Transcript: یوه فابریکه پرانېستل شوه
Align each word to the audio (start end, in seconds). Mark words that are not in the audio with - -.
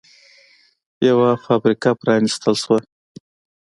یوه 1.07 1.29
فابریکه 1.45 1.89
پرانېستل 2.01 2.53
شوه 2.61 2.77